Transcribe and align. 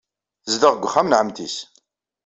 Tezdeɣ 0.43 0.73
deg 0.73 0.85
uxxam 0.85 1.07
n 1.09 1.17
ɛemmti-s. 1.19 1.57